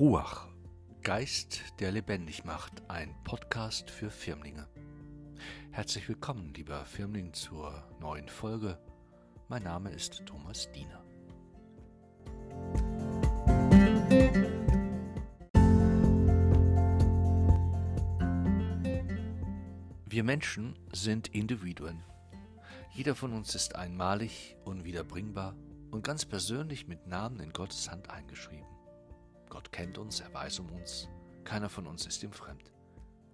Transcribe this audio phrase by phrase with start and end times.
[0.00, 0.46] Ruach,
[1.02, 4.68] Geist, der lebendig macht, ein Podcast für Firmlinge.
[5.72, 8.78] Herzlich willkommen, lieber Firmling, zur neuen Folge.
[9.48, 11.02] Mein Name ist Thomas Diener.
[20.06, 22.04] Wir Menschen sind Individuen.
[22.92, 25.56] Jeder von uns ist einmalig, unwiederbringbar
[25.90, 28.77] und ganz persönlich mit Namen in Gottes Hand eingeschrieben.
[29.48, 31.08] Gott kennt uns, er weiß um uns,
[31.44, 32.70] keiner von uns ist ihm fremd.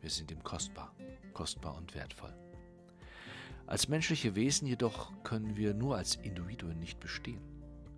[0.00, 0.94] Wir sind ihm kostbar,
[1.32, 2.34] kostbar und wertvoll.
[3.66, 7.42] Als menschliche Wesen jedoch können wir nur als Individuen nicht bestehen.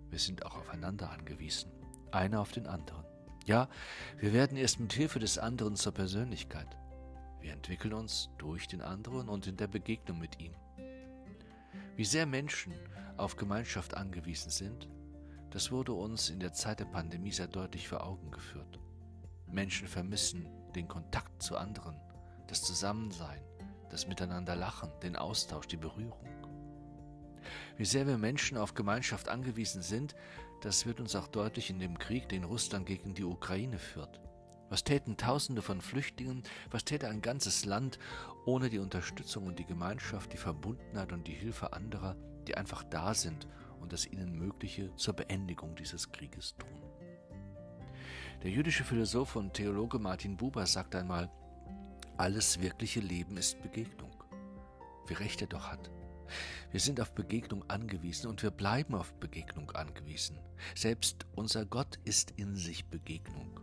[0.09, 1.71] Wir sind auch aufeinander angewiesen,
[2.11, 3.05] einer auf den anderen.
[3.45, 3.69] Ja,
[4.17, 6.77] wir werden erst mit Hilfe des anderen zur Persönlichkeit.
[7.41, 10.53] Wir entwickeln uns durch den anderen und in der Begegnung mit ihm.
[11.95, 12.73] Wie sehr Menschen
[13.17, 14.87] auf Gemeinschaft angewiesen sind,
[15.51, 18.79] das wurde uns in der Zeit der Pandemie sehr deutlich vor Augen geführt.
[19.47, 21.95] Menschen vermissen den Kontakt zu anderen,
[22.47, 23.41] das Zusammensein,
[23.89, 26.27] das Miteinander lachen, den Austausch, die Berührung.
[27.77, 30.15] Wie sehr wir Menschen auf Gemeinschaft angewiesen sind,
[30.61, 34.19] das wird uns auch deutlich in dem Krieg, den Russland gegen die Ukraine führt.
[34.69, 37.99] Was täten Tausende von Flüchtlingen, was täte ein ganzes Land
[38.45, 43.13] ohne die Unterstützung und die Gemeinschaft, die Verbundenheit und die Hilfe anderer, die einfach da
[43.13, 43.47] sind
[43.79, 46.83] und das ihnen Mögliche zur Beendigung dieses Krieges tun.
[48.43, 51.29] Der jüdische Philosoph und Theologe Martin Buber sagt einmal,
[52.17, 54.11] alles wirkliche Leben ist Begegnung.
[55.07, 55.91] Wie recht er doch hat.
[56.71, 60.37] Wir sind auf Begegnung angewiesen und wir bleiben auf Begegnung angewiesen.
[60.75, 63.59] Selbst unser Gott ist in sich Begegnung.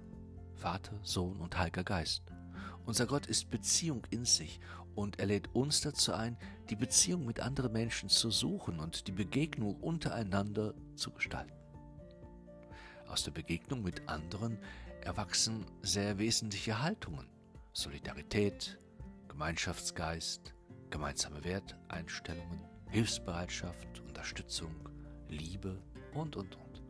[0.55, 2.23] Vater, Sohn und Heiliger Geist.
[2.87, 4.61] Unser Gott ist Beziehung in sich
[4.95, 6.37] und er lädt uns dazu ein,
[6.71, 11.53] die Beziehung mit anderen Menschen zu suchen und die Begegnung untereinander zu gestalten.
[13.09, 14.59] Aus der Begegnung mit anderen
[15.03, 17.29] erwachsen sehr wesentliche Haltungen,
[17.73, 18.79] Solidarität,
[19.29, 20.55] Gemeinschaftsgeist,
[20.91, 24.75] gemeinsame Werteinstellungen, Hilfsbereitschaft, Unterstützung,
[25.29, 26.83] Liebe und, und, und.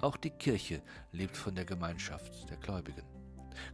[0.00, 0.82] Auch die Kirche
[1.12, 3.04] lebt von der Gemeinschaft der Gläubigen.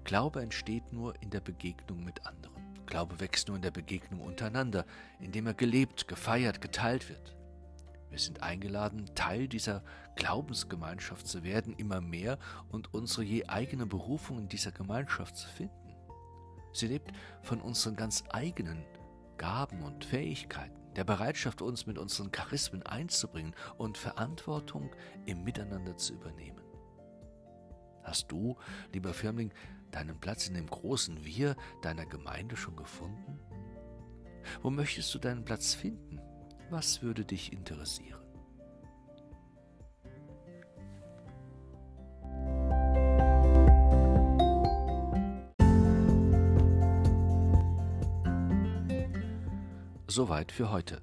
[0.05, 2.60] Glaube entsteht nur in der Begegnung mit anderen.
[2.91, 4.85] Glaube wächst nur in der Begegnung untereinander,
[5.21, 7.37] indem er gelebt, gefeiert, geteilt wird.
[8.11, 9.85] Wir sind eingeladen, Teil dieser
[10.17, 15.95] Glaubensgemeinschaft zu werden, immer mehr und unsere je eigene Berufung in dieser Gemeinschaft zu finden.
[16.73, 17.13] Sie lebt
[17.43, 18.85] von unseren ganz eigenen
[19.39, 24.91] Gaben und Fähigkeiten, der Bereitschaft, uns mit unseren Charismen einzubringen und Verantwortung
[25.27, 26.61] im Miteinander zu übernehmen.
[28.03, 28.57] Hast du,
[28.93, 29.53] lieber Firmling,
[29.91, 33.39] deinen Platz in dem großen Wir deiner Gemeinde schon gefunden?
[34.63, 36.21] Wo möchtest du deinen Platz finden?
[36.71, 38.21] Was würde dich interessieren?
[50.07, 51.03] Soweit für heute.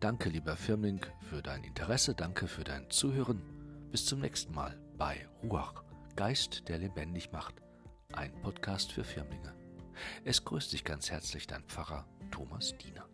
[0.00, 3.42] Danke, lieber Firmling, für dein Interesse, danke für dein Zuhören.
[3.90, 5.84] Bis zum nächsten Mal bei Ruach,
[6.16, 7.54] Geist, der lebendig macht
[8.12, 9.54] ein Podcast für Firmlinge.
[10.24, 13.08] Es grüßt dich ganz herzlich dein Pfarrer Thomas Diener.